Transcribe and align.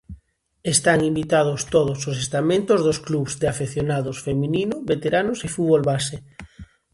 Están 0.73 0.99
invitados 1.11 1.59
todos 1.75 1.99
os 2.11 2.15
estamentos 2.25 2.79
dos 2.87 2.99
clubs 3.07 3.33
de 3.41 3.47
afeccionados, 3.53 4.17
feminino, 4.27 4.75
veteranos 4.93 5.39
e 5.47 5.47
fútbol 5.55 5.81
base. 5.91 6.17